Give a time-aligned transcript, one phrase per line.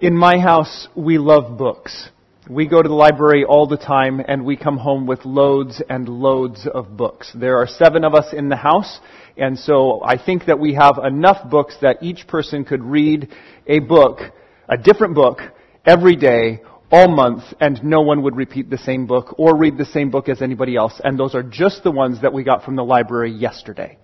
[0.00, 2.10] In my house, we love books.
[2.50, 6.06] We go to the library all the time and we come home with loads and
[6.06, 7.32] loads of books.
[7.34, 9.00] There are seven of us in the house
[9.38, 13.32] and so I think that we have enough books that each person could read
[13.66, 14.20] a book,
[14.68, 15.40] a different book,
[15.86, 16.60] every day,
[16.90, 20.28] all month, and no one would repeat the same book or read the same book
[20.28, 21.00] as anybody else.
[21.02, 23.98] And those are just the ones that we got from the library yesterday.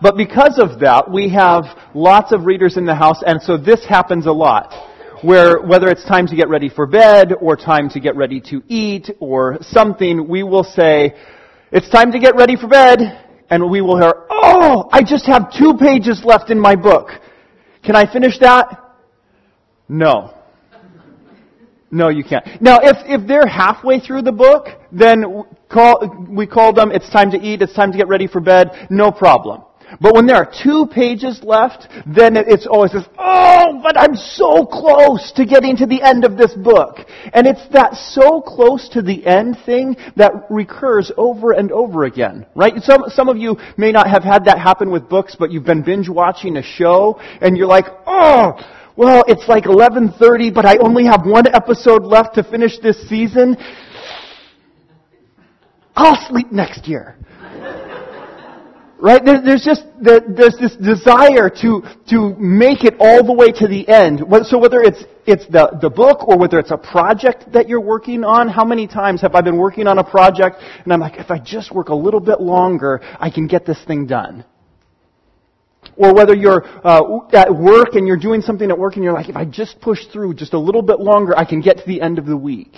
[0.00, 3.84] But because of that, we have lots of readers in the house, and so this
[3.84, 4.72] happens a lot.
[5.22, 8.62] Where, whether it's time to get ready for bed, or time to get ready to
[8.68, 11.14] eat, or something, we will say,
[11.72, 13.00] it's time to get ready for bed,
[13.50, 17.08] and we will hear, oh, I just have two pages left in my book.
[17.82, 18.96] Can I finish that?
[19.88, 20.34] No.
[21.90, 22.46] No, you can't.
[22.60, 27.32] Now, if, if they're halfway through the book, then call, we call them, it's time
[27.32, 29.62] to eat, it's time to get ready for bed, no problem.
[30.00, 34.66] But when there are two pages left, then it's always this, oh, but I'm so
[34.66, 36.98] close to getting to the end of this book.
[37.32, 42.46] And it's that so close to the end thing that recurs over and over again,
[42.54, 42.74] right?
[42.82, 45.82] Some, some of you may not have had that happen with books, but you've been
[45.82, 48.52] binge watching a show, and you're like, oh,
[48.96, 53.56] well, it's like 11.30, but I only have one episode left to finish this season.
[55.94, 57.16] I'll sleep next year.
[59.00, 59.24] Right?
[59.24, 63.88] There, there's just, there's this desire to, to make it all the way to the
[63.88, 64.24] end.
[64.46, 68.24] So whether it's, it's the, the book or whether it's a project that you're working
[68.24, 71.30] on, how many times have I been working on a project and I'm like, if
[71.30, 74.44] I just work a little bit longer, I can get this thing done.
[75.96, 79.28] Or whether you're uh, at work and you're doing something at work and you're like,
[79.28, 82.00] if I just push through just a little bit longer, I can get to the
[82.00, 82.74] end of the week.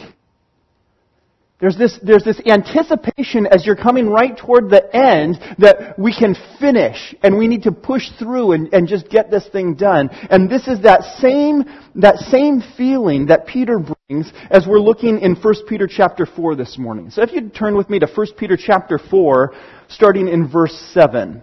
[1.60, 6.34] There's this, there's this anticipation as you're coming right toward the end that we can
[6.58, 10.08] finish and we need to push through and, and just get this thing done.
[10.30, 11.64] And this is that same,
[11.96, 16.78] that same feeling that Peter brings as we're looking in 1 Peter chapter 4 this
[16.78, 17.10] morning.
[17.10, 19.54] So if you'd turn with me to 1 Peter chapter 4,
[19.88, 21.42] starting in verse 7.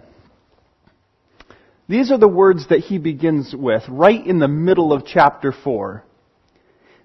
[1.88, 6.04] These are the words that he begins with right in the middle of chapter 4.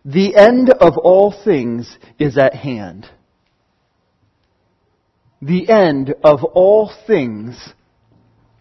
[0.05, 3.07] The end of all things is at hand.
[5.41, 7.73] The end of all things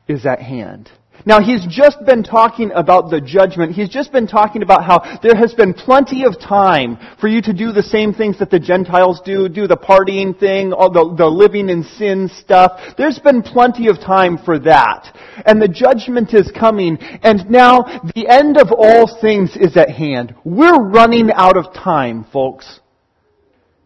[0.06, 0.90] is at hand.
[1.24, 3.72] Now he's just been talking about the judgment.
[3.72, 7.52] He's just been talking about how there has been plenty of time for you to
[7.52, 11.26] do the same things that the Gentiles do, do the partying thing, all the, the
[11.26, 12.80] living in sin stuff.
[12.98, 15.16] There's been plenty of time for that.
[15.46, 20.34] And the judgment is coming, and now the end of all things is at hand.
[20.44, 22.80] We're running out of time, folks.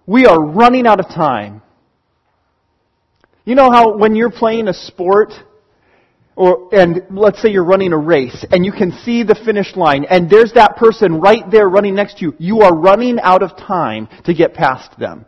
[0.07, 1.63] We are running out of time.
[3.45, 5.33] You know how when you're playing a sport,
[6.37, 10.05] or, and let's say you're running a race and you can see the finish line
[10.05, 12.35] and there's that person right there running next to you.
[12.39, 15.25] You are running out of time to get past them.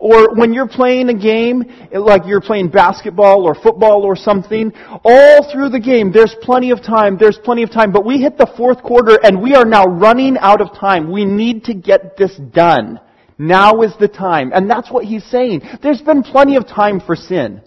[0.00, 1.62] Or when you're playing a game,
[1.92, 4.72] like you're playing basketball or football or something,
[5.04, 8.36] all through the game, there's plenty of time, there's plenty of time, but we hit
[8.36, 11.12] the fourth quarter and we are now running out of time.
[11.12, 12.98] We need to get this done.
[13.38, 14.52] Now is the time.
[14.54, 15.62] And that's what he's saying.
[15.82, 17.60] There's been plenty of time for sin.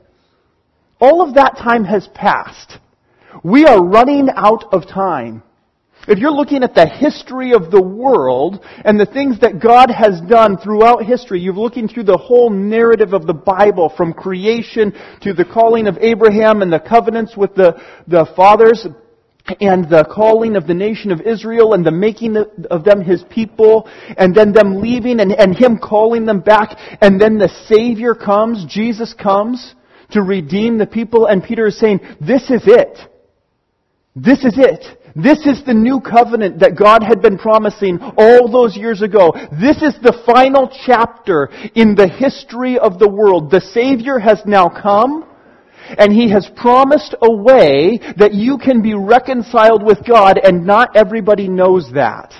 [1.00, 2.80] All of that time has passed.
[3.44, 5.44] We are running out of time.
[6.08, 10.22] If you're looking at the history of the world and the things that God has
[10.22, 15.34] done throughout history, you're looking through the whole narrative of the Bible from creation to
[15.34, 18.88] the calling of Abraham and the covenants with the, the fathers
[19.60, 22.38] and the calling of the nation of Israel and the making
[22.70, 27.20] of them his people and then them leaving and, and him calling them back and
[27.20, 29.76] then the Savior comes, Jesus comes
[30.12, 32.98] to redeem the people, and Peter is saying, this is it.
[34.16, 34.84] This is it.
[35.16, 39.34] This is the new covenant that God had been promising all those years ago.
[39.52, 43.50] This is the final chapter in the history of the world.
[43.50, 45.28] The Savior has now come,
[45.98, 50.96] and He has promised a way that you can be reconciled with God, and not
[50.96, 52.34] everybody knows that.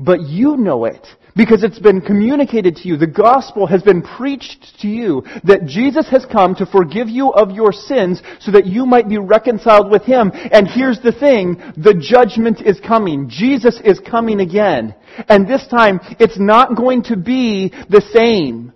[0.00, 1.06] But you know it.
[1.36, 6.08] Because it's been communicated to you, the gospel has been preached to you, that Jesus
[6.08, 10.02] has come to forgive you of your sins so that you might be reconciled with
[10.02, 10.30] Him.
[10.32, 13.28] And here's the thing, the judgment is coming.
[13.28, 14.94] Jesus is coming again.
[15.28, 18.72] And this time, it's not going to be the same.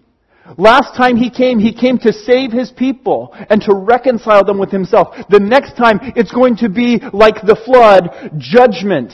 [0.56, 4.70] Last time he came, he came to save his people and to reconcile them with
[4.70, 5.14] himself.
[5.28, 9.12] The next time, it's going to be like the flood, judgment.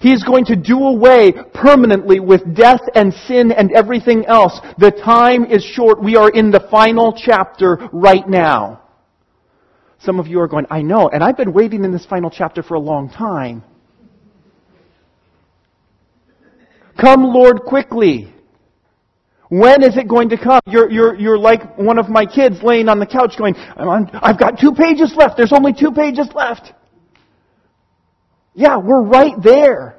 [0.00, 4.60] He's going to do away permanently with death and sin and everything else.
[4.78, 6.02] The time is short.
[6.02, 8.82] We are in the final chapter right now.
[10.00, 12.62] Some of you are going, I know, and I've been waiting in this final chapter
[12.62, 13.64] for a long time.
[17.00, 18.32] Come, Lord, quickly.
[19.48, 20.60] When is it going to come?
[20.66, 24.38] You're, you're, you're like one of my kids laying on the couch going, on, I've
[24.38, 25.36] got two pages left.
[25.36, 26.72] There's only two pages left.
[28.58, 29.96] Yeah, we're right there.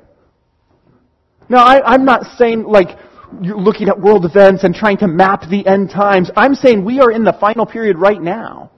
[1.48, 2.90] Now, I, I'm not saying like
[3.42, 6.30] you're looking at world events and trying to map the end times.
[6.36, 8.70] I'm saying we are in the final period right now.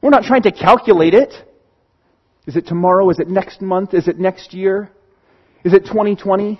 [0.00, 1.34] We're not trying to calculate it.
[2.46, 3.10] Is it tomorrow?
[3.10, 3.92] Is it next month?
[3.92, 4.90] Is it next year?
[5.62, 6.58] Is it 2020?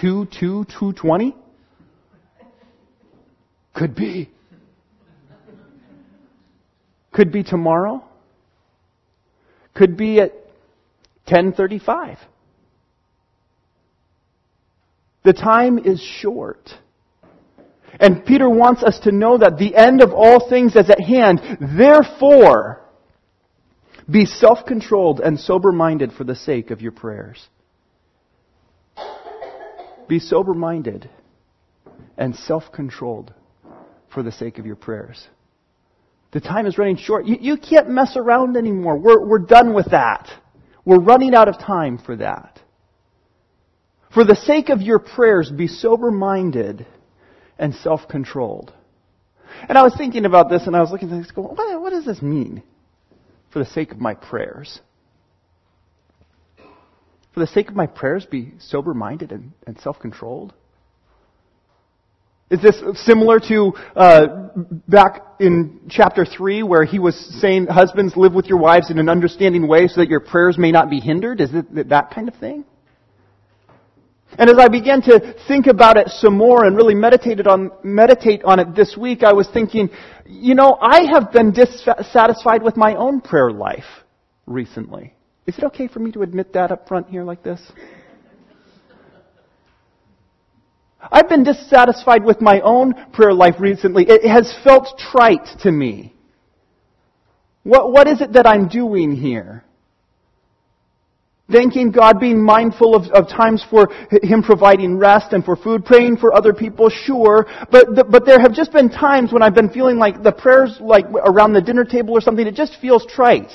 [0.00, 0.28] 2, 2,
[0.64, 1.36] 220?
[3.74, 4.30] Could be.
[7.12, 8.02] Could be tomorrow.
[9.74, 10.32] Could be at
[11.26, 12.18] 1035.
[15.24, 16.70] The time is short.
[18.00, 21.40] And Peter wants us to know that the end of all things is at hand.
[21.76, 22.80] Therefore,
[24.10, 27.48] be self-controlled and sober-minded for the sake of your prayers.
[30.08, 31.08] Be sober-minded
[32.18, 33.32] and self-controlled
[34.12, 35.28] for the sake of your prayers.
[36.32, 37.26] The time is running short.
[37.26, 38.96] You, you can't mess around anymore.
[38.96, 40.30] We're, we're done with that.
[40.84, 42.58] We're running out of time for that.
[44.12, 46.86] For the sake of your prayers, be sober-minded
[47.58, 48.72] and self-controlled.
[49.68, 51.90] And I was thinking about this and I was looking at this going, what, what
[51.90, 52.62] does this mean?
[53.52, 54.80] For the sake of my prayers.
[57.34, 60.52] For the sake of my prayers, be sober-minded and, and self-controlled.
[62.52, 64.26] Is this similar to uh,
[64.86, 69.08] back in chapter 3 where he was saying, Husbands, live with your wives in an
[69.08, 71.40] understanding way so that your prayers may not be hindered?
[71.40, 72.66] Is it that kind of thing?
[74.38, 78.44] And as I began to think about it some more and really meditated on, meditate
[78.44, 79.88] on it this week, I was thinking,
[80.26, 84.04] you know, I have been dissatisfied with my own prayer life
[84.44, 85.14] recently.
[85.46, 87.60] Is it okay for me to admit that up front here like this?
[91.10, 94.04] I've been dissatisfied with my own prayer life recently.
[94.08, 96.14] It has felt trite to me.
[97.64, 99.64] What, what is it that I'm doing here?
[101.50, 103.88] Thanking God, being mindful of, of times for
[104.22, 107.46] Him providing rest and for food, praying for other people, sure.
[107.70, 111.04] But, but there have just been times when I've been feeling like the prayers, like
[111.06, 113.50] around the dinner table or something, it just feels trite.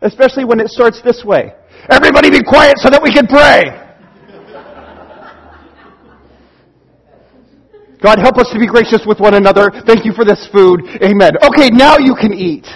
[0.00, 1.52] Especially when it starts this way.
[1.90, 3.89] Everybody be quiet so that we can pray.
[8.02, 9.70] God help us to be gracious with one another.
[9.86, 10.80] Thank you for this food.
[11.02, 11.32] Amen.
[11.42, 12.66] Okay, now you can eat.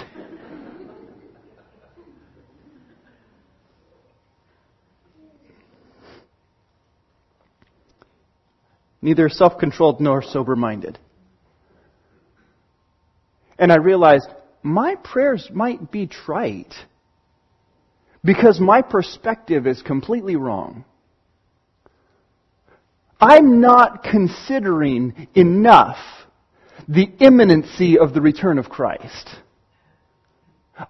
[9.05, 10.97] neither self controlled nor sober minded.
[13.59, 14.27] And I realized
[14.63, 16.73] my prayers might be trite
[18.23, 20.83] because my perspective is completely wrong.
[23.27, 25.97] I'm not considering enough
[26.87, 29.29] the imminency of the return of Christ.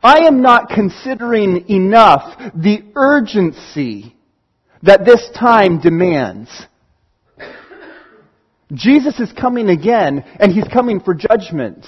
[0.03, 4.17] I am not considering enough the urgency
[4.83, 6.49] that this time demands.
[8.73, 11.85] Jesus is coming again, and he's coming for judgment.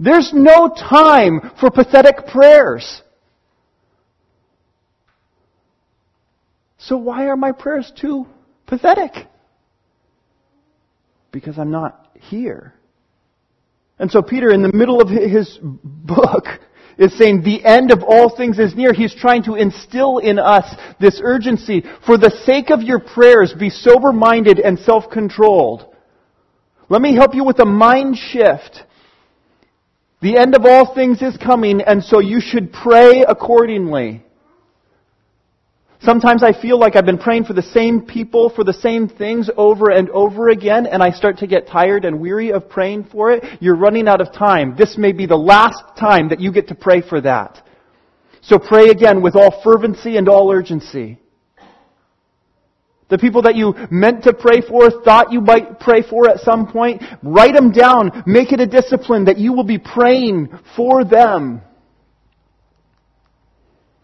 [0.00, 3.02] There's no time for pathetic prayers.
[6.86, 8.26] So why are my prayers too
[8.66, 9.12] pathetic?
[11.30, 12.74] Because I'm not here.
[13.98, 16.46] And so Peter, in the middle of his book,
[16.98, 18.92] is saying the end of all things is near.
[18.92, 21.84] He's trying to instill in us this urgency.
[22.04, 25.86] For the sake of your prayers, be sober-minded and self-controlled.
[26.88, 28.82] Let me help you with a mind shift.
[30.20, 34.24] The end of all things is coming, and so you should pray accordingly.
[36.02, 39.48] Sometimes I feel like I've been praying for the same people, for the same things
[39.56, 43.30] over and over again, and I start to get tired and weary of praying for
[43.30, 43.44] it.
[43.60, 44.74] You're running out of time.
[44.76, 47.64] This may be the last time that you get to pray for that.
[48.40, 51.20] So pray again with all fervency and all urgency.
[53.08, 56.66] The people that you meant to pray for, thought you might pray for at some
[56.66, 58.24] point, write them down.
[58.26, 61.60] Make it a discipline that you will be praying for them.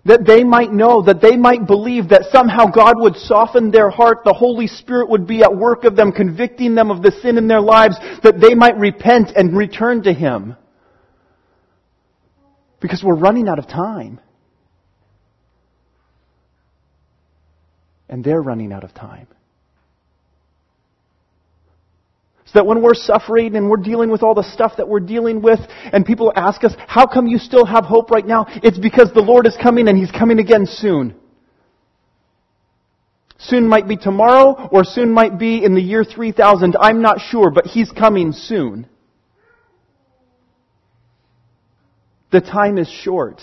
[0.08, 4.24] That they might know, that they might believe that somehow God would soften their heart,
[4.24, 7.46] the Holy Spirit would be at work of them, convicting them of the sin in
[7.46, 10.56] their lives, that they might repent and return to Him.
[12.80, 14.18] Because we're running out of time.
[18.08, 19.28] And they're running out of time.
[22.48, 25.42] So that when we're suffering and we're dealing with all the stuff that we're dealing
[25.42, 25.60] with,
[25.92, 28.46] and people ask us, how come you still have hope right now?
[28.62, 31.14] It's because the Lord is coming and He's coming again soon.
[33.36, 36.74] Soon might be tomorrow, or soon might be in the year 3000.
[36.80, 38.88] I'm not sure, but He's coming soon.
[42.32, 43.42] The time is short.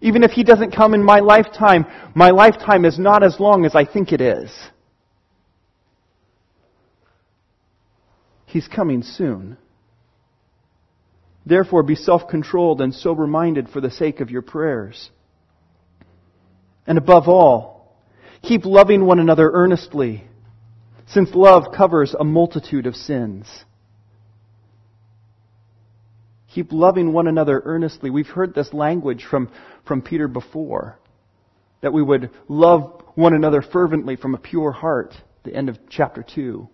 [0.00, 3.74] Even if He doesn't come in my lifetime, my lifetime is not as long as
[3.74, 4.50] I think it is.
[8.50, 9.56] He's coming soon.
[11.46, 15.10] Therefore, be self controlled and sober minded for the sake of your prayers.
[16.84, 17.94] And above all,
[18.42, 20.24] keep loving one another earnestly,
[21.06, 23.46] since love covers a multitude of sins.
[26.52, 28.10] Keep loving one another earnestly.
[28.10, 29.48] We've heard this language from,
[29.86, 30.98] from Peter before.
[31.82, 35.14] That we would love one another fervently from a pure heart.
[35.44, 36.68] The end of chapter 2.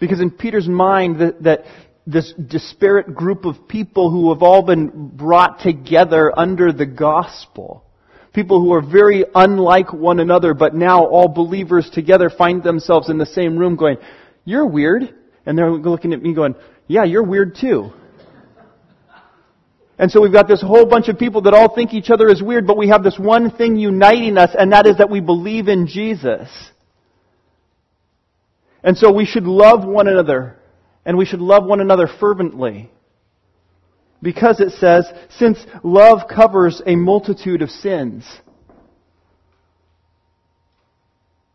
[0.00, 1.64] Because in Peter's mind, that, that
[2.06, 7.84] this disparate group of people who have all been brought together under the gospel,
[8.32, 13.18] people who are very unlike one another, but now all believers together find themselves in
[13.18, 13.98] the same room going,
[14.44, 15.14] You're weird.
[15.46, 16.54] And they're looking at me going,
[16.88, 17.92] Yeah, you're weird too.
[19.98, 22.42] And so we've got this whole bunch of people that all think each other is
[22.42, 25.68] weird, but we have this one thing uniting us, and that is that we believe
[25.68, 26.48] in Jesus.
[28.82, 30.56] And so we should love one another,
[31.04, 32.90] and we should love one another fervently.
[34.22, 38.24] Because it says, since love covers a multitude of sins.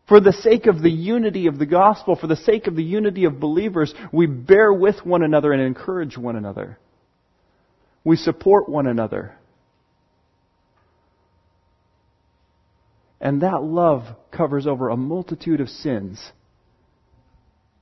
[0.08, 3.24] For the sake of the unity of the gospel, for the sake of the unity
[3.24, 6.78] of believers, we bear with one another and encourage one another.
[8.04, 9.34] We support one another.
[13.20, 16.32] And that love covers over a multitude of sins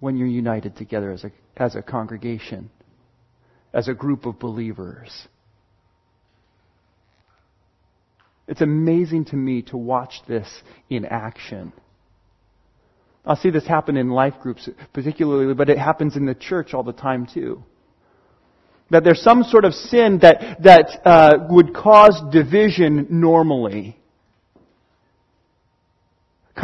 [0.01, 2.71] when you're united together as a, as a congregation,
[3.73, 5.29] as a group of believers.
[8.47, 11.73] It's amazing to me to watch this in action.
[13.25, 16.83] I see this happen in life groups particularly, but it happens in the church all
[16.83, 17.63] the time too.
[18.91, 23.99] That there's some sort of sin that, that uh, would cause division normally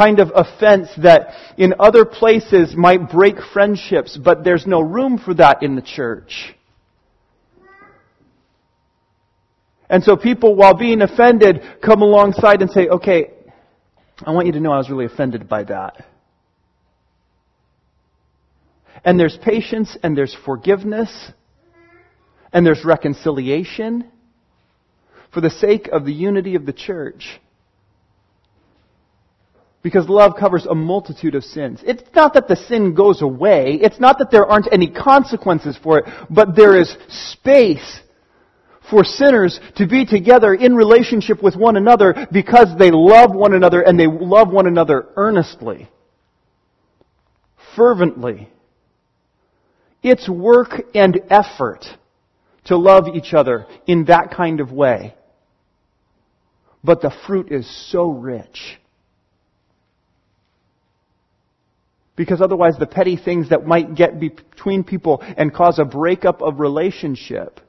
[0.01, 5.35] kind of offense that in other places might break friendships, but there's no room for
[5.35, 6.55] that in the church.
[9.91, 13.31] And so people, while being offended, come alongside and say, okay,
[14.25, 16.07] I want you to know I was really offended by that.
[19.05, 21.33] And there's patience and there's forgiveness
[22.53, 24.11] and there's reconciliation
[25.35, 27.41] for the sake of the unity of the church.
[29.83, 31.81] Because love covers a multitude of sins.
[31.87, 33.79] It's not that the sin goes away.
[33.81, 38.01] It's not that there aren't any consequences for it, but there is space
[38.91, 43.81] for sinners to be together in relationship with one another because they love one another
[43.81, 45.89] and they love one another earnestly,
[47.77, 48.49] fervently.
[50.03, 51.87] It's work and effort
[52.65, 55.15] to love each other in that kind of way.
[56.83, 58.79] But the fruit is so rich.
[62.17, 66.61] Because otherwise the petty things that might get between people and cause a breakup of
[66.61, 67.61] relationship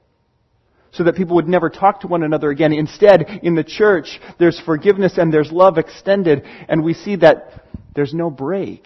[0.91, 2.73] so that people would never talk to one another again.
[2.73, 8.13] Instead, in the church, there's forgiveness and there's love extended, and we see that there's
[8.13, 8.85] no break.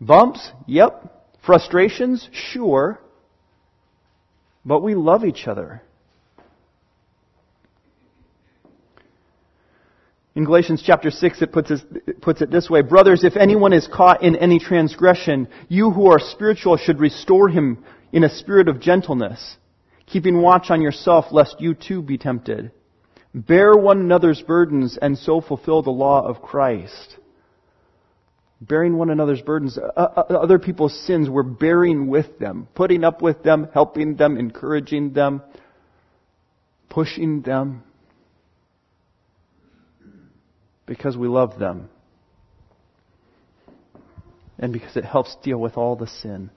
[0.00, 0.50] Bumps?
[0.66, 1.38] Yep.
[1.44, 2.28] Frustrations?
[2.32, 3.00] Sure.
[4.64, 5.82] But we love each other.
[10.40, 13.86] In Galatians chapter 6, it puts, it puts, it this way Brothers, if anyone is
[13.86, 18.80] caught in any transgression, you who are spiritual should restore him in a spirit of
[18.80, 19.58] gentleness,
[20.06, 22.72] keeping watch on yourself lest you too be tempted.
[23.34, 27.18] Bear one another's burdens and so fulfill the law of Christ.
[28.62, 33.68] Bearing one another's burdens, other people's sins, we're bearing with them, putting up with them,
[33.74, 35.42] helping them, encouraging them,
[36.88, 37.82] pushing them
[40.90, 41.88] because we love them
[44.58, 46.50] and because it helps deal with all the sin.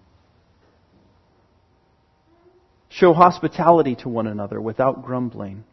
[2.90, 5.64] Show hospitality to one another without grumbling.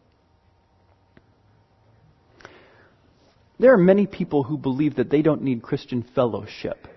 [3.57, 6.87] There are many people who believe that they don't need Christian fellowship.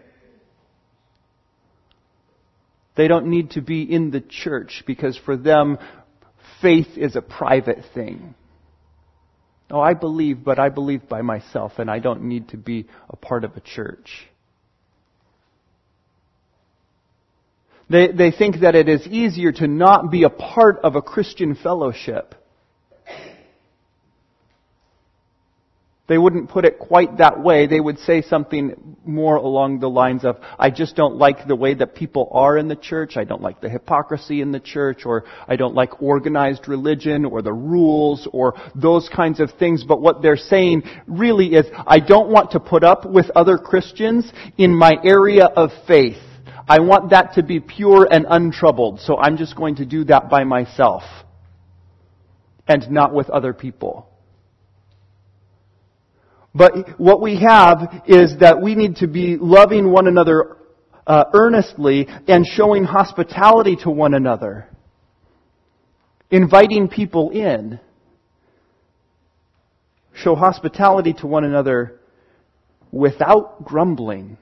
[2.94, 5.78] They don't need to be in the church because for them,
[6.60, 8.34] faith is a private thing.
[9.70, 13.16] Oh, I believe, but I believe by myself, and I don't need to be a
[13.16, 14.28] part of a church.
[17.88, 21.54] They, they think that it is easier to not be a part of a Christian
[21.54, 22.34] fellowship.
[26.06, 27.66] They wouldn't put it quite that way.
[27.66, 31.72] They would say something more along the lines of, I just don't like the way
[31.72, 33.16] that people are in the church.
[33.16, 37.40] I don't like the hypocrisy in the church, or I don't like organized religion, or
[37.40, 39.82] the rules, or those kinds of things.
[39.82, 44.30] But what they're saying really is, I don't want to put up with other Christians
[44.58, 46.18] in my area of faith.
[46.68, 50.28] I want that to be pure and untroubled, so I'm just going to do that
[50.28, 51.02] by myself.
[52.68, 54.10] And not with other people.
[56.54, 60.56] But what we have is that we need to be loving one another
[61.06, 64.68] uh, earnestly and showing hospitality to one another.
[66.30, 67.80] Inviting people in.
[70.14, 72.00] Show hospitality to one another
[72.92, 74.38] without grumbling.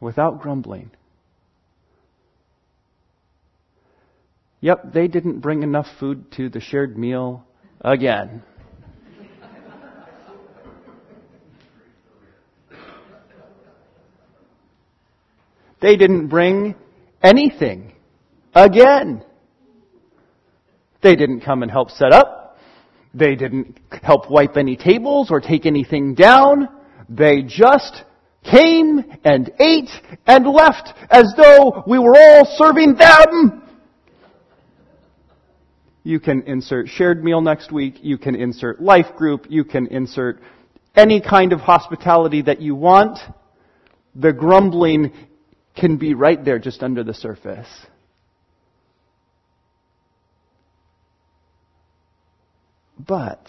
[0.00, 0.90] Without grumbling.
[4.60, 7.44] Yep, they didn't bring enough food to the shared meal
[7.80, 8.42] again.
[15.80, 16.74] They didn't bring
[17.22, 17.94] anything.
[18.54, 19.24] Again.
[21.00, 22.58] They didn't come and help set up.
[23.14, 26.68] They didn't help wipe any tables or take anything down.
[27.08, 28.04] They just
[28.44, 29.90] came and ate
[30.26, 33.62] and left as though we were all serving them.
[36.02, 37.96] You can insert shared meal next week.
[38.02, 39.46] You can insert life group.
[39.48, 40.40] You can insert
[40.96, 43.18] any kind of hospitality that you want.
[44.14, 45.12] The grumbling
[45.78, 47.68] can be right there just under the surface.
[52.98, 53.46] But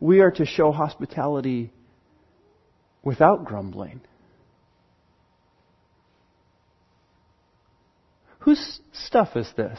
[0.00, 1.72] we are to show hospitality
[3.02, 4.00] without grumbling.
[8.40, 9.78] Whose stuff is this?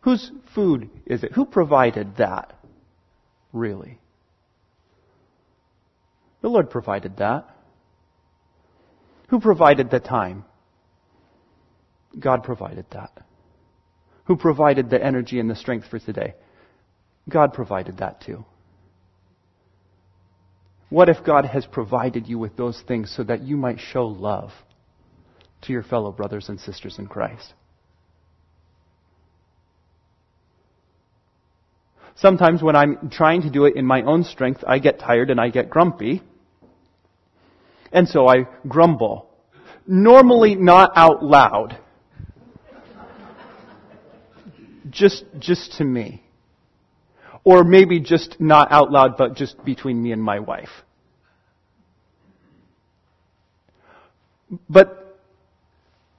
[0.00, 1.32] Whose food is it?
[1.32, 2.58] Who provided that?
[3.52, 3.98] Really?
[6.40, 7.57] The Lord provided that.
[9.28, 10.44] Who provided the time?
[12.18, 13.12] God provided that.
[14.24, 16.34] Who provided the energy and the strength for today?
[17.28, 18.44] God provided that too.
[20.90, 24.50] What if God has provided you with those things so that you might show love
[25.62, 27.52] to your fellow brothers and sisters in Christ?
[32.16, 35.40] Sometimes when I'm trying to do it in my own strength, I get tired and
[35.40, 36.22] I get grumpy.
[37.92, 39.28] And so I grumble.
[39.86, 41.78] Normally not out loud.
[44.90, 46.22] Just, just to me.
[47.44, 50.68] Or maybe just not out loud, but just between me and my wife.
[54.68, 55.18] But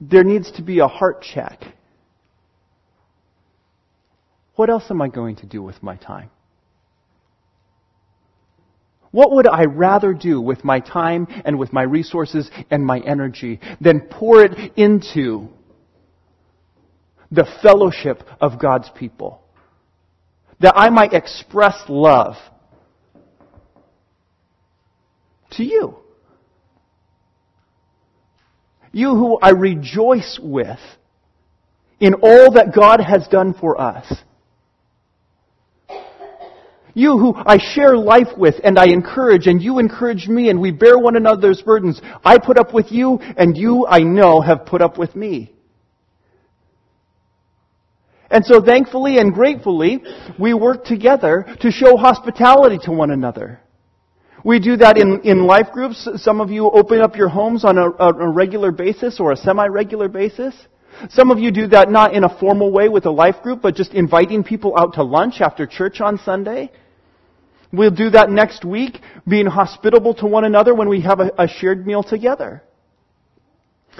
[0.00, 1.62] there needs to be a heart check.
[4.56, 6.30] What else am I going to do with my time?
[9.10, 13.60] What would I rather do with my time and with my resources and my energy
[13.80, 15.48] than pour it into
[17.30, 19.42] the fellowship of God's people?
[20.60, 22.36] That I might express love
[25.52, 25.96] to you.
[28.92, 30.78] You who I rejoice with
[31.98, 34.12] in all that God has done for us.
[36.94, 40.70] You who I share life with and I encourage and you encourage me and we
[40.70, 42.00] bear one another's burdens.
[42.24, 45.52] I put up with you and you, I know, have put up with me.
[48.30, 50.02] And so thankfully and gratefully,
[50.38, 53.60] we work together to show hospitality to one another.
[54.44, 56.08] We do that in, in life groups.
[56.16, 60.08] Some of you open up your homes on a, a regular basis or a semi-regular
[60.08, 60.54] basis.
[61.08, 63.74] Some of you do that not in a formal way with a life group, but
[63.74, 66.70] just inviting people out to lunch after church on Sunday.
[67.72, 71.48] We'll do that next week, being hospitable to one another when we have a, a
[71.48, 72.62] shared meal together.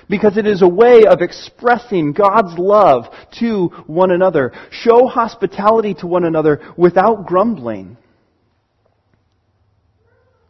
[0.08, 3.06] Because it is a way of expressing God's love
[3.38, 4.52] to one another.
[4.70, 7.96] Show hospitality to one another without grumbling.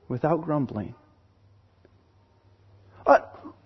[0.09, 0.95] Without grumbling.
[3.07, 3.21] Uh,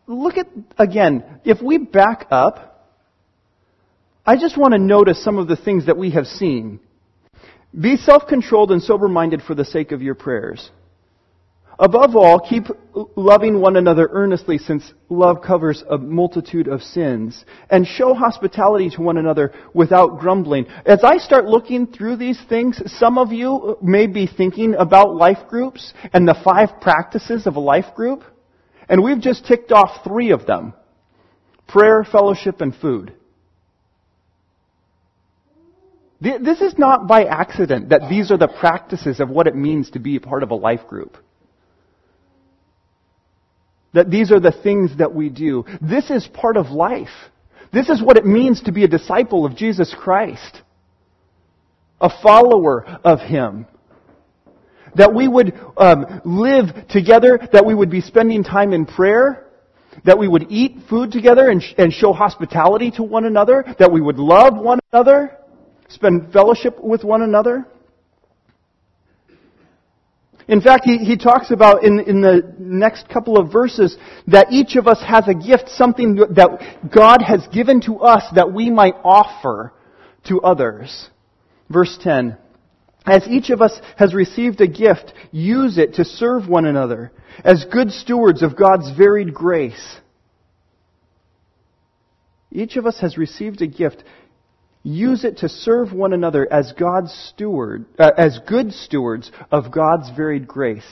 [0.06, 0.46] look at,
[0.78, 2.73] again, if we back up,
[4.26, 6.80] I just want to notice some of the things that we have seen.
[7.78, 10.70] Be self-controlled and sober-minded for the sake of your prayers.
[11.78, 12.64] Above all, keep
[13.16, 17.44] loving one another earnestly since love covers a multitude of sins.
[17.68, 20.66] And show hospitality to one another without grumbling.
[20.86, 25.48] As I start looking through these things, some of you may be thinking about life
[25.48, 28.22] groups and the five practices of a life group.
[28.88, 30.72] And we've just ticked off three of them.
[31.66, 33.14] Prayer, fellowship, and food.
[36.24, 39.98] This is not by accident that these are the practices of what it means to
[39.98, 41.18] be part of a life group.
[43.92, 45.66] That these are the things that we do.
[45.82, 47.12] This is part of life.
[47.74, 50.62] This is what it means to be a disciple of Jesus Christ.
[52.00, 53.66] A follower of Him.
[54.94, 59.44] That we would um, live together, that we would be spending time in prayer,
[60.04, 63.92] that we would eat food together and, sh- and show hospitality to one another, that
[63.92, 65.36] we would love one another,
[65.88, 67.66] spend fellowship with one another.
[70.46, 74.76] In fact, he, he talks about in, in the next couple of verses that each
[74.76, 78.94] of us has a gift, something that God has given to us that we might
[79.02, 79.72] offer
[80.28, 81.08] to others.
[81.70, 82.36] Verse 10.
[83.06, 87.66] As each of us has received a gift, use it to serve one another as
[87.70, 89.96] good stewards of God's varied grace.
[92.50, 94.04] Each of us has received a gift
[94.84, 100.10] use it to serve one another as God's steward, uh, as good stewards of God's
[100.10, 100.86] varied grace.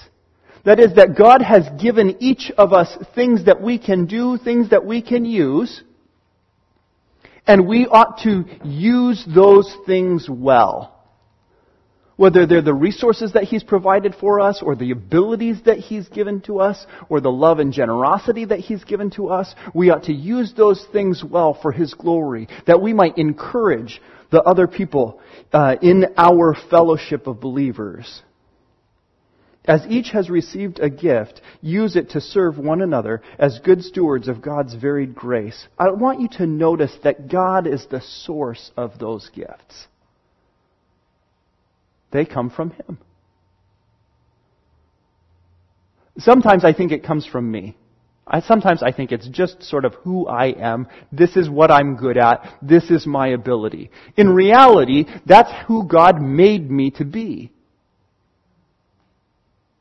[0.64, 4.70] That is, that God has given each of us things that we can do, things
[4.70, 5.82] that we can use,
[7.46, 10.91] and we ought to use those things well
[12.16, 16.40] whether they're the resources that He's provided for us, or the abilities that He's given
[16.42, 20.12] to us, or the love and generosity that He's given to us, we ought to
[20.12, 25.20] use those things well for His glory, that we might encourage the other people
[25.52, 28.22] uh, in our fellowship of believers.
[29.64, 34.26] As each has received a gift, use it to serve one another as good stewards
[34.26, 35.68] of God's varied grace.
[35.78, 39.86] I want you to notice that God is the source of those gifts.
[42.12, 42.98] They come from Him.
[46.18, 47.76] Sometimes I think it comes from me.
[48.26, 50.86] I, sometimes I think it's just sort of who I am.
[51.10, 52.56] This is what I'm good at.
[52.62, 53.90] This is my ability.
[54.16, 57.50] In reality, that's who God made me to be.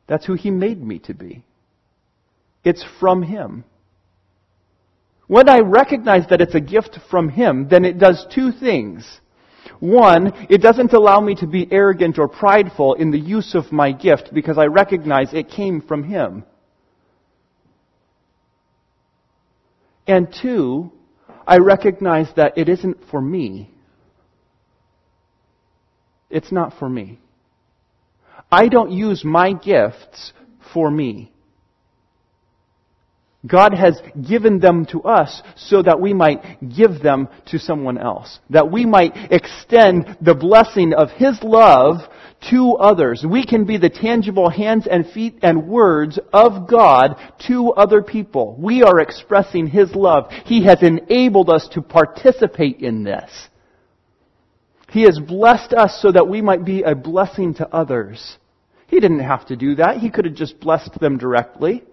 [0.08, 1.44] That's who He made me to be.
[2.64, 3.64] It's from Him.
[5.28, 9.20] When I recognize that it's a gift from Him, then it does two things.
[9.82, 13.92] One, it doesn't allow me to be arrogant or prideful in the use of my
[13.92, 16.44] gift because I recognize it came from Him.
[20.06, 20.92] And two,
[21.48, 23.72] I recognize that it isn't for me.
[26.30, 27.20] It's not for me.
[28.52, 30.32] I don't use my gifts
[30.74, 31.31] for me.
[33.46, 36.44] God has given them to us so that we might
[36.76, 38.40] give them to someone else.
[38.52, 42.02] That we might extend the blessing of His love
[42.52, 43.26] to others.
[43.28, 47.16] We can be the tangible hands and feet and words of God
[47.48, 48.56] to other people.
[48.60, 50.32] We are expressing His love.
[50.46, 53.50] He has enabled us to participate in this.
[54.92, 58.38] He has blessed us so that we might be a blessing to others.
[58.88, 59.98] He didn't have to do that.
[59.98, 61.84] He could have just blessed them directly.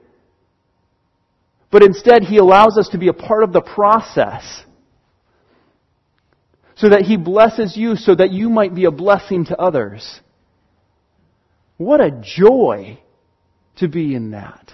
[1.70, 4.64] But instead, He allows us to be a part of the process.
[6.76, 10.20] So that He blesses you so that you might be a blessing to others.
[11.76, 12.98] What a joy
[13.76, 14.72] to be in that.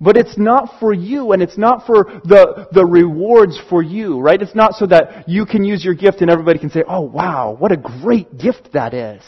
[0.00, 4.40] But it's not for you and it's not for the, the rewards for you, right?
[4.40, 7.56] It's not so that you can use your gift and everybody can say, oh wow,
[7.58, 9.22] what a great gift that is.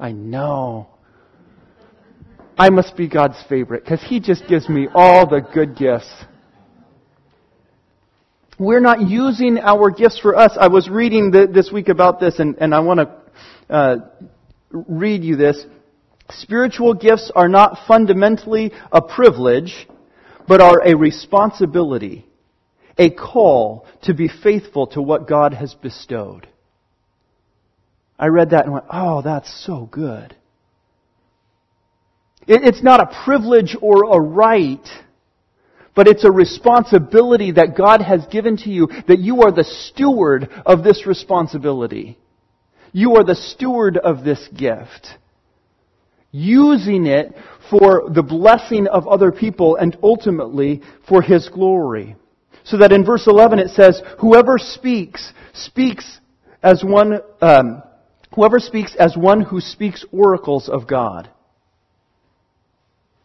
[0.00, 0.88] I know.
[2.56, 6.10] I must be God's favorite because He just gives me all the good gifts.
[8.58, 10.56] We're not using our gifts for us.
[10.58, 13.96] I was reading the, this week about this and, and I want to uh,
[14.70, 15.64] read you this.
[16.30, 19.88] Spiritual gifts are not fundamentally a privilege,
[20.46, 22.26] but are a responsibility,
[22.96, 26.48] a call to be faithful to what God has bestowed.
[28.18, 30.36] I read that and went, oh, that's so good.
[32.46, 34.86] It's not a privilege or a right,
[35.94, 40.50] but it's a responsibility that God has given to you that you are the steward
[40.66, 42.18] of this responsibility.
[42.92, 45.08] You are the steward of this gift.
[46.30, 47.34] Using it
[47.70, 52.16] for the blessing of other people and ultimately for His glory.
[52.64, 56.18] So that in verse 11 it says, whoever speaks, speaks
[56.62, 57.82] as one, um,
[58.34, 61.30] whoever speaks as one who speaks oracles of God.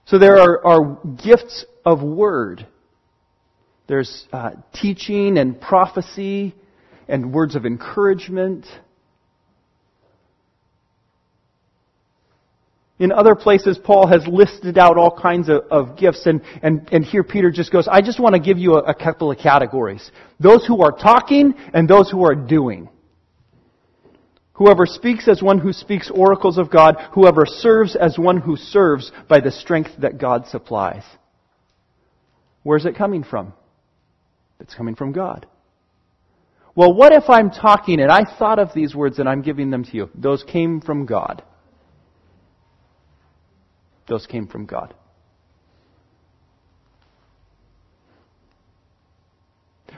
[0.10, 2.66] So there are, are gifts of word.
[3.86, 6.56] There's uh, teaching and prophecy
[7.08, 8.66] and words of encouragement.
[12.98, 17.06] In other places, Paul has listed out all kinds of, of gifts, and, and, and
[17.06, 20.10] here Peter just goes, I just want to give you a, a couple of categories.
[20.40, 22.90] Those who are talking and those who are doing.
[24.60, 29.10] Whoever speaks as one who speaks oracles of God, whoever serves as one who serves
[29.30, 31.04] by the strength that God supplies.
[32.64, 33.54] Where's it coming from?
[34.60, 35.48] It's coming from God.
[36.76, 39.86] Well, what if I'm talking and I thought of these words and I'm giving them
[39.86, 40.10] to you?
[40.14, 41.42] Those came from God.
[44.10, 44.94] Those came from God.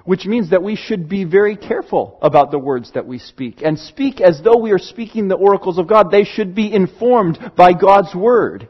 [0.04, 3.78] Which means that we should be very careful about the words that we speak and
[3.78, 6.12] speak as though we are speaking the oracles of God.
[6.12, 8.70] They should be informed by God's Word.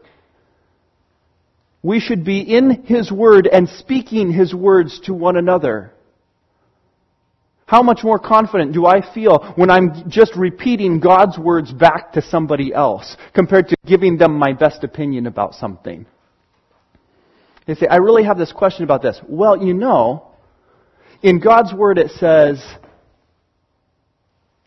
[1.82, 5.94] We should be in His Word and speaking His words to one another.
[7.65, 12.22] How much more confident do I feel when I'm just repeating God's words back to
[12.22, 16.06] somebody else compared to giving them my best opinion about something?
[17.65, 19.22] They say, I really have this question about this.
[19.26, 20.31] Well, you know,
[21.21, 22.63] in God's Word it says,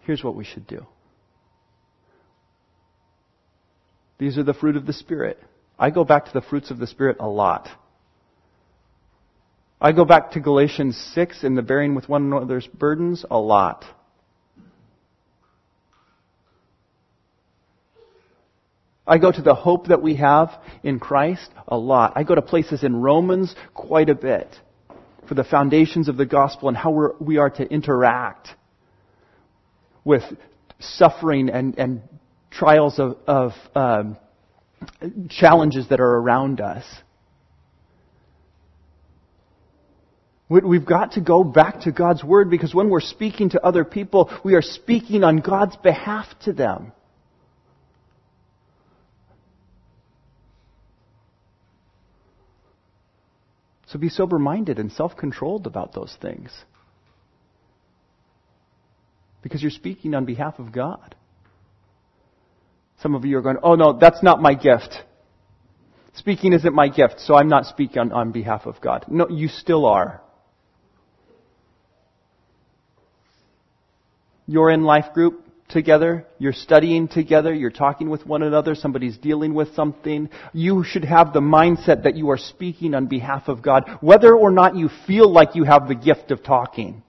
[0.00, 0.86] here's what we should do.
[4.18, 5.38] These are the fruit of the Spirit.
[5.78, 7.68] I go back to the fruits of the Spirit a lot.
[9.80, 13.84] I go back to Galatians 6 and the bearing with one another's burdens a lot.
[19.06, 20.50] I go to the hope that we have
[20.82, 22.14] in Christ a lot.
[22.16, 24.48] I go to places in Romans quite a bit
[25.28, 28.48] for the foundations of the gospel and how we're, we are to interact
[30.04, 30.22] with
[30.80, 32.02] suffering and, and
[32.50, 34.16] trials of, of um,
[35.28, 36.84] challenges that are around us.
[40.48, 44.30] We've got to go back to God's Word because when we're speaking to other people,
[44.44, 46.92] we are speaking on God's behalf to them.
[53.94, 56.50] So be sober minded and self controlled about those things.
[59.40, 61.14] Because you're speaking on behalf of God.
[63.00, 64.96] Some of you are going, oh no, that's not my gift.
[66.14, 69.04] Speaking isn't my gift, so I'm not speaking on, on behalf of God.
[69.06, 70.20] No, you still are.
[74.48, 79.54] You're in life group together, you're studying together, you're talking with one another, somebody's dealing
[79.54, 80.28] with something.
[80.52, 84.50] You should have the mindset that you are speaking on behalf of God, whether or
[84.50, 87.02] not you feel like you have the gift of talking.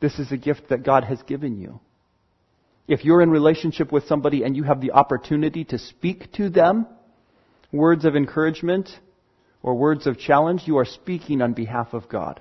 [0.00, 1.80] This is a gift that God has given you.
[2.86, 6.86] If you're in relationship with somebody and you have the opportunity to speak to them,
[7.72, 8.88] words of encouragement
[9.62, 12.40] or words of challenge, you are speaking on behalf of God.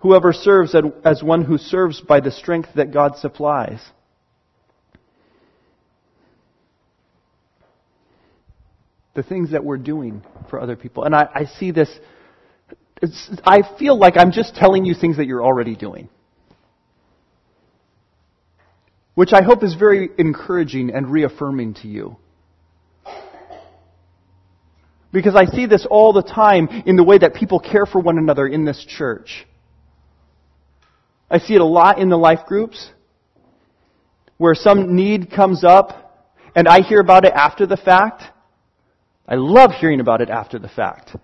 [0.00, 3.80] Whoever serves as one who serves by the strength that God supplies.
[9.14, 11.04] The things that we're doing for other people.
[11.04, 11.88] And I, I see this,
[13.44, 16.10] I feel like I'm just telling you things that you're already doing.
[19.14, 22.16] Which I hope is very encouraging and reaffirming to you.
[25.10, 28.18] Because I see this all the time in the way that people care for one
[28.18, 29.46] another in this church.
[31.30, 32.90] I see it a lot in the life groups
[34.38, 38.22] where some need comes up and I hear about it after the fact.
[39.28, 41.16] I love hearing about it after the fact.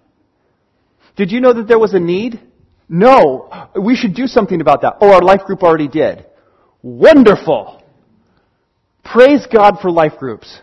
[1.16, 2.40] Did you know that there was a need?
[2.88, 3.70] No.
[3.80, 4.96] We should do something about that.
[5.00, 6.26] Oh, our life group already did.
[6.82, 7.82] Wonderful.
[9.04, 10.60] Praise God for life groups.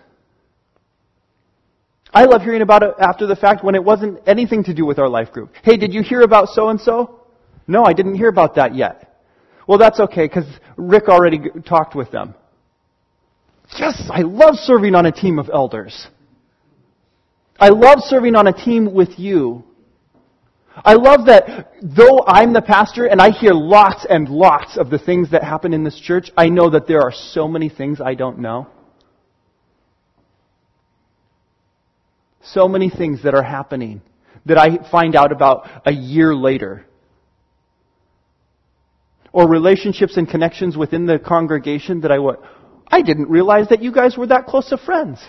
[2.14, 4.98] I love hearing about it after the fact when it wasn't anything to do with
[5.00, 5.54] our life group.
[5.64, 7.22] Hey, did you hear about so and so?
[7.68, 9.09] No, I didn't hear about that yet.
[9.70, 12.34] Well, that's okay because Rick already talked with them.
[13.78, 16.08] Yes, I love serving on a team of elders.
[17.60, 19.64] I love serving on a team with you.
[20.74, 24.98] I love that though I'm the pastor and I hear lots and lots of the
[24.98, 28.16] things that happen in this church, I know that there are so many things I
[28.16, 28.66] don't know.
[32.42, 34.02] So many things that are happening
[34.48, 36.88] that I find out about a year later
[39.32, 42.40] or relationships and connections within the congregation that I went,
[42.88, 45.20] I didn't realize that you guys were that close of friends.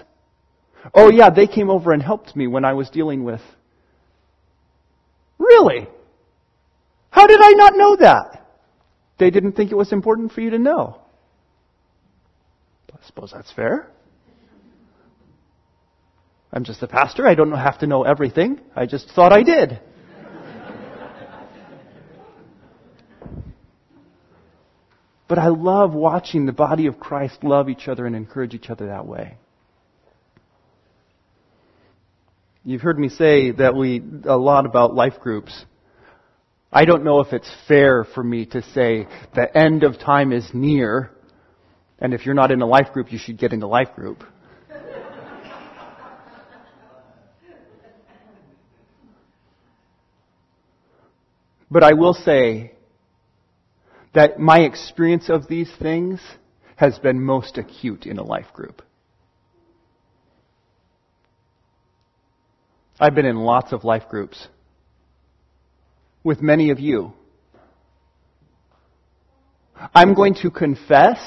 [0.95, 3.43] Oh yeah, they came over and helped me when I was dealing with.
[5.39, 5.89] Really?
[7.11, 8.47] How did I not know that?
[9.19, 11.01] They didn't think it was important for you to know.
[12.93, 13.89] I suppose that's fair.
[16.53, 17.27] I'm just a pastor.
[17.27, 18.61] I don't have to know everything.
[18.75, 19.81] I just thought I did.
[25.31, 28.89] But I love watching the body of Christ love each other and encourage each other
[28.89, 29.37] that way.
[32.65, 35.65] You've heard me say that we, a lot about life groups.
[36.73, 40.51] I don't know if it's fair for me to say the end of time is
[40.53, 41.13] near,
[42.01, 44.25] and if you're not in a life group, you should get in a life group.
[51.71, 52.73] But I will say
[54.13, 56.21] that my experience of these things
[56.77, 58.83] has been most acute in a life group.
[62.99, 64.49] I've been in lots of life groups
[66.23, 67.13] with many of you.
[69.95, 71.19] I'm going to confess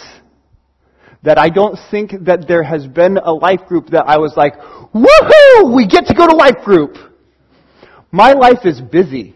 [1.23, 4.53] that I don't think that there has been a life group that I was like,
[4.93, 6.97] woohoo, we get to go to life group.
[8.11, 9.35] My life is busy.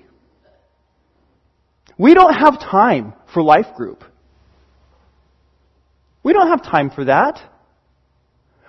[1.98, 4.04] We don't have time for life group.
[6.24, 7.42] We don't have time for that.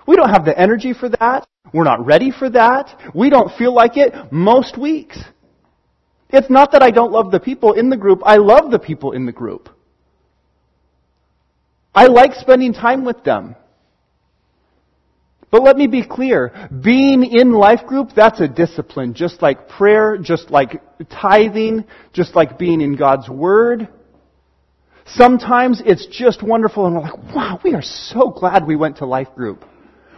[0.07, 1.47] We don't have the energy for that.
[1.73, 3.12] We're not ready for that.
[3.14, 5.19] We don't feel like it most weeks.
[6.31, 8.21] It's not that I don't love the people in the group.
[8.25, 9.69] I love the people in the group.
[11.95, 13.57] I like spending time with them.
[15.50, 16.68] But let me be clear.
[16.82, 19.14] Being in life group, that's a discipline.
[19.14, 23.88] Just like prayer, just like tithing, just like being in God's Word.
[25.06, 29.06] Sometimes it's just wonderful and we're like, wow, we are so glad we went to
[29.06, 29.64] life group.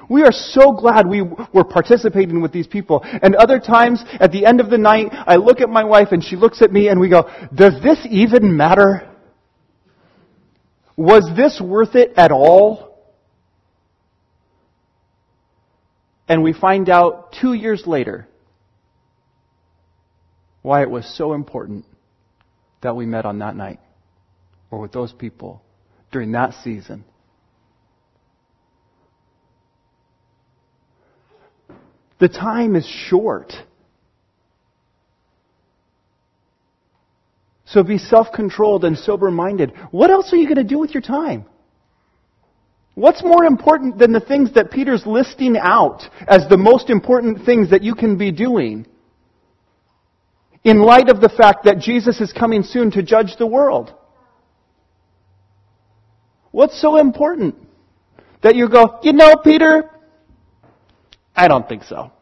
[0.08, 3.00] We are so glad we were participating with these people.
[3.04, 6.24] And other times, at the end of the night, I look at my wife and
[6.24, 9.08] she looks at me and we go, does this even matter?
[10.96, 12.89] Was this worth it at all?
[16.30, 18.28] And we find out two years later
[20.62, 21.84] why it was so important
[22.82, 23.80] that we met on that night
[24.70, 25.60] or with those people
[26.12, 27.04] during that season.
[32.20, 33.52] The time is short.
[37.64, 39.72] So be self-controlled and sober-minded.
[39.90, 41.46] What else are you going to do with your time?
[43.00, 47.70] What's more important than the things that Peter's listing out as the most important things
[47.70, 48.86] that you can be doing?
[50.64, 53.94] In light of the fact that Jesus is coming soon to judge the world.
[56.50, 57.54] What's so important?
[58.42, 59.88] That you go, you know, Peter,
[61.34, 62.12] I don't think so.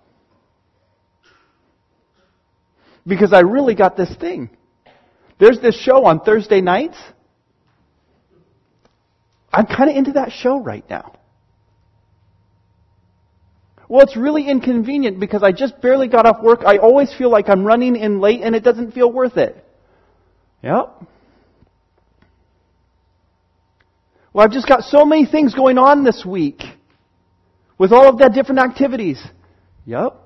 [3.05, 4.49] Because I really got this thing.
[5.41, 6.99] There's this show on Thursday nights
[9.53, 11.15] I'm kind of into that show right now.
[13.89, 16.61] Well, it's really inconvenient because I just barely got off work.
[16.67, 19.65] I always feel like I'm running in late and it doesn't feel worth it.
[20.63, 21.07] Yep.
[24.33, 26.63] Well, I've just got so many things going on this week
[27.79, 29.23] with all of that different activities.
[29.87, 30.17] Yep.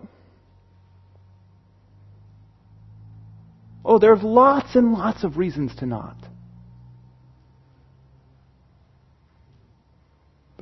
[3.84, 6.16] Oh, there's lots and lots of reasons to not.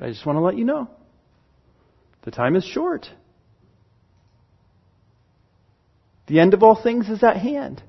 [0.00, 0.88] But I just want to let you know
[2.22, 3.06] the time is short.
[6.26, 7.82] The end of all things is at hand.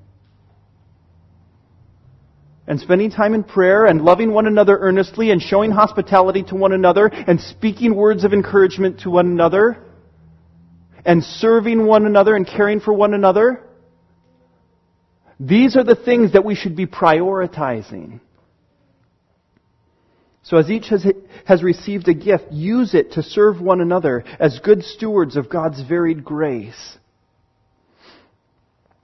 [2.66, 6.72] And spending time in prayer and loving one another earnestly and showing hospitality to one
[6.72, 9.82] another and speaking words of encouragement to one another
[11.06, 13.62] and serving one another and caring for one another.
[15.40, 18.20] These are the things that we should be prioritizing.
[20.42, 21.06] So as each has,
[21.46, 25.80] has received a gift, use it to serve one another as good stewards of God's
[25.82, 26.98] varied grace.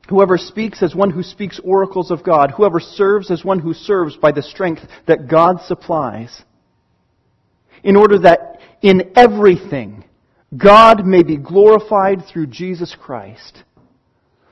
[0.08, 2.50] Whoever speaks as one who speaks oracles of God.
[2.50, 6.42] Whoever serves as one who serves by the strength that God supplies.
[7.84, 10.04] In order that in everything
[10.56, 13.62] God may be glorified through Jesus Christ.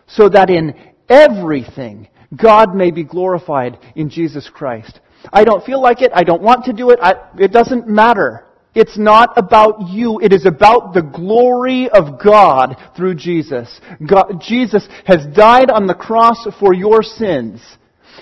[0.07, 0.75] So that in
[1.09, 5.01] everything God may be glorified in Jesus Christ.
[5.33, 6.13] I don't feel like it.
[6.15, 6.99] I don't want to do it.
[7.03, 8.45] I, it doesn't matter.
[8.75, 10.21] It's not about you.
[10.21, 13.81] It is about the glory of God through Jesus.
[14.07, 17.63] God, Jesus has died on the cross for your sins.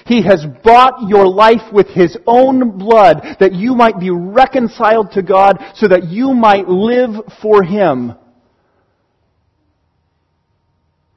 [0.07, 5.23] He has bought your life with His own blood that you might be reconciled to
[5.23, 7.11] God so that you might live
[7.43, 8.15] for Him.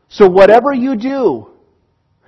[0.09, 1.49] So whatever you do,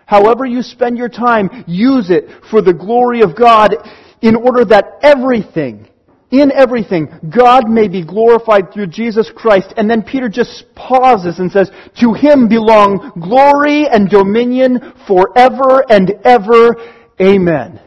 [0.09, 3.75] However you spend your time, use it for the glory of God
[4.21, 5.87] in order that everything
[6.31, 9.73] in everything, God may be glorified through Jesus Christ.
[9.77, 16.11] And then Peter just pauses and says, To him belong glory and dominion forever and
[16.23, 16.75] ever.
[17.19, 17.79] Amen.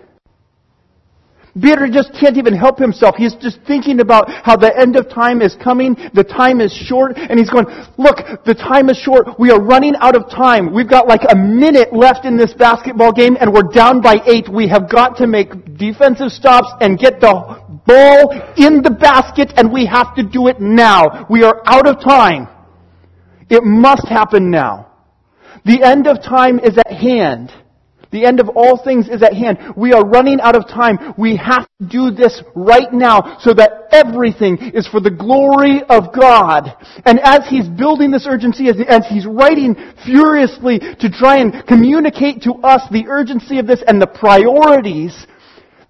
[1.61, 3.15] Peter just can't even help himself.
[3.17, 5.95] He's just thinking about how the end of time is coming.
[6.15, 7.13] The time is short.
[7.17, 7.67] And he's going,
[7.99, 9.39] look, the time is short.
[9.39, 10.73] We are running out of time.
[10.73, 14.49] We've got like a minute left in this basketball game and we're down by eight.
[14.49, 17.33] We have got to make defensive stops and get the
[17.85, 21.27] ball in the basket and we have to do it now.
[21.29, 22.49] We are out of time.
[23.51, 24.91] It must happen now.
[25.67, 27.53] The end of time is at hand.
[28.13, 29.59] The end of all things is at hand.
[29.75, 31.15] We are running out of time.
[31.17, 36.13] We have to do this right now so that everything is for the glory of
[36.15, 36.77] God.
[37.07, 42.43] And as he's building this urgency, as, as he's writing furiously to try and communicate
[42.43, 45.27] to us the urgency of this and the priorities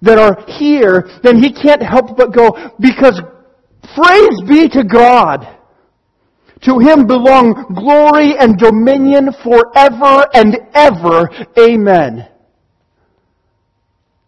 [0.01, 3.21] that are here, then he can't help but go, because
[3.95, 5.59] praise be to God.
[6.63, 11.29] To him belong glory and dominion forever and ever.
[11.59, 12.29] Amen.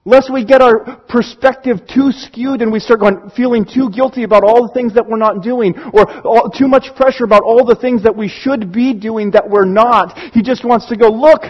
[0.06, 4.44] Lest we get our perspective too skewed and we start going, feeling too guilty about
[4.44, 7.74] all the things that we're not doing, or all, too much pressure about all the
[7.74, 10.18] things that we should be doing that we're not.
[10.34, 11.44] He just wants to go, look,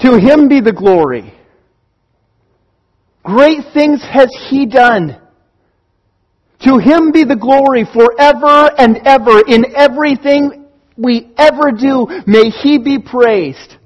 [0.00, 1.34] to him be the glory.
[3.24, 5.20] Great things has he done.
[6.64, 12.06] To him be the glory forever and ever in everything we ever do.
[12.26, 13.76] May he be praised.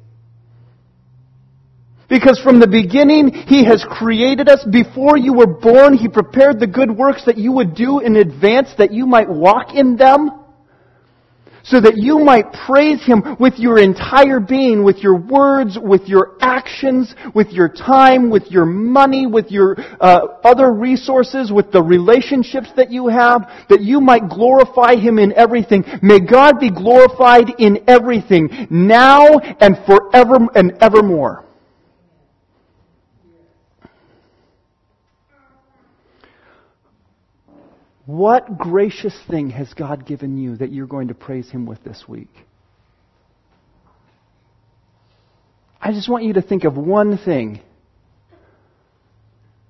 [2.09, 4.63] Because from the beginning, He has created us.
[4.71, 8.69] Before you were born, He prepared the good works that you would do in advance
[8.77, 10.42] that you might walk in them
[11.65, 16.37] so that you might praise Him with your entire being, with your words, with your
[16.41, 22.69] actions, with your time, with your money, with your uh, other resources, with the relationships
[22.77, 25.85] that you have, that you might glorify Him in everything.
[26.03, 31.45] May God be glorified in everything, now and forever and evermore.
[38.07, 42.05] What gracious thing has God given you that you're going to praise Him with this
[42.09, 42.31] week?
[45.81, 47.61] I just want you to think of one thing.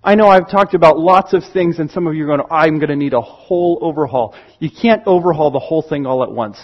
[0.05, 2.78] I know I've talked about lots of things, and some of you are going, I'm
[2.78, 4.35] going to need a whole overhaul.
[4.59, 6.59] You can't overhaul the whole thing all at once.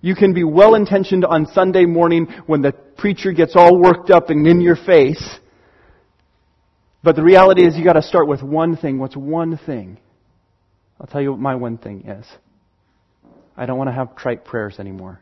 [0.00, 4.28] You can be well intentioned on Sunday morning when the preacher gets all worked up
[4.28, 5.38] and in your face
[7.04, 8.98] but the reality is you got to start with one thing.
[8.98, 9.98] What's one thing?
[10.98, 12.24] I'll tell you what my one thing is.
[13.56, 15.20] I don't want to have trite prayers anymore.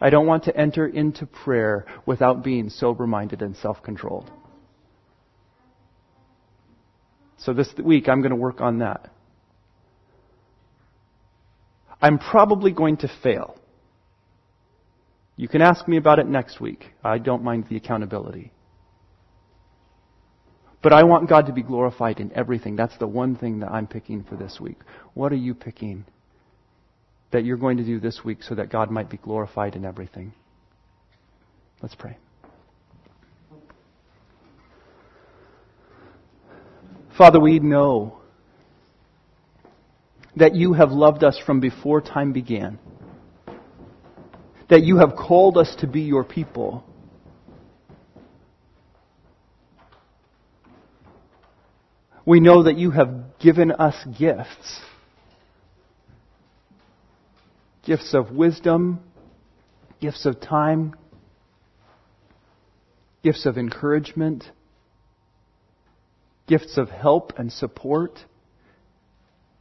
[0.00, 4.30] I don't want to enter into prayer without being sober minded and self controlled.
[7.38, 9.10] So this week I'm going to work on that.
[12.02, 13.56] I'm probably going to fail.
[15.36, 16.86] You can ask me about it next week.
[17.02, 18.52] I don't mind the accountability.
[20.82, 22.76] But I want God to be glorified in everything.
[22.76, 24.78] That's the one thing that I'm picking for this week.
[25.14, 26.04] What are you picking
[27.30, 30.34] that you're going to do this week so that God might be glorified in everything?
[31.80, 32.18] Let's pray.
[37.16, 38.18] Father, we know
[40.36, 42.78] that you have loved us from before time began
[44.72, 46.82] that you have called us to be your people.
[52.24, 54.80] We know that you have given us gifts.
[57.84, 59.00] Gifts of wisdom,
[60.00, 60.94] gifts of time,
[63.22, 64.42] gifts of encouragement,
[66.46, 68.18] gifts of help and support,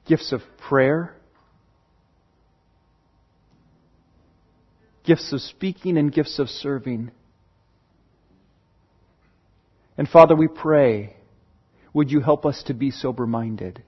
[0.08, 1.14] gifts of prayer.
[5.04, 7.12] Gifts of speaking and gifts of serving.
[9.98, 11.16] And Father, we pray,
[11.94, 13.84] would you help us to be sober minded?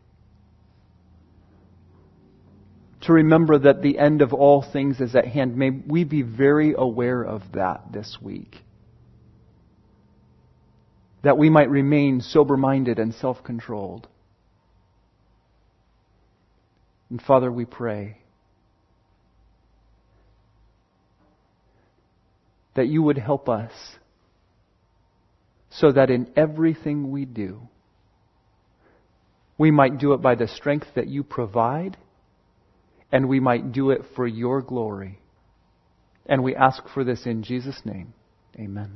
[3.02, 5.58] To remember that the end of all things is at hand.
[5.58, 8.58] May we be very aware of that this week.
[11.24, 14.08] That we might remain sober minded and self controlled.
[17.10, 18.23] And Father, we pray
[22.76, 23.72] that you would help us
[25.70, 27.62] so that in everything we do,
[29.58, 31.98] we might do it by the strength that you provide,
[33.12, 35.20] and we might do it for your glory.
[36.26, 38.14] And we ask for this in Jesus' name.
[38.58, 38.92] Amen.